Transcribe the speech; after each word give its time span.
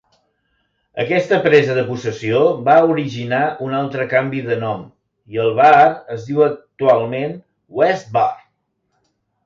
Aquesta 1.01 1.37
presa 1.47 1.75
de 1.79 1.83
possessió 1.89 2.39
va 2.71 2.77
originar 2.95 3.43
un 3.67 3.77
altre 3.81 4.09
canvi 4.15 4.43
de 4.49 4.59
nom 4.65 4.83
i 5.37 5.45
el 5.47 5.55
bar 5.63 5.79
es 6.19 6.27
diu 6.31 6.45
actualment 6.51 7.41
"West 7.83 8.15
Bar". 8.21 8.31